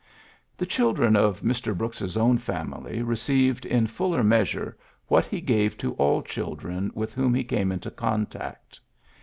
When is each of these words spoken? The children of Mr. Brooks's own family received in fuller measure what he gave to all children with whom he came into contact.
The 0.57 0.65
children 0.65 1.15
of 1.15 1.41
Mr. 1.41 1.77
Brooks's 1.77 2.17
own 2.17 2.39
family 2.39 3.03
received 3.03 3.67
in 3.67 3.85
fuller 3.85 4.23
measure 4.23 4.75
what 5.09 5.25
he 5.25 5.39
gave 5.39 5.77
to 5.77 5.93
all 5.93 6.23
children 6.23 6.89
with 6.95 7.13
whom 7.13 7.35
he 7.35 7.43
came 7.43 7.71
into 7.71 7.91
contact. 7.91 8.79